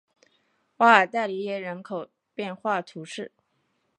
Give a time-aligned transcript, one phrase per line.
[0.77, 3.31] 瓦尔代里耶人口变化图示